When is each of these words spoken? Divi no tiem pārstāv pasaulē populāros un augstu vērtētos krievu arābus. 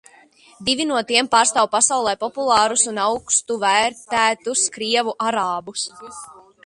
Divi 0.69 0.85
no 0.91 1.01
tiem 1.11 1.27
pārstāv 1.35 1.67
pasaulē 1.75 2.15
populāros 2.23 2.85
un 2.93 2.97
augstu 3.03 3.59
vērtētos 3.65 4.65
krievu 4.79 5.15
arābus. 5.31 5.89